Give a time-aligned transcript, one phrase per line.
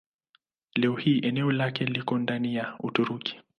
[0.75, 3.39] Leo hii eneo lake liko ndani ya Uturuki.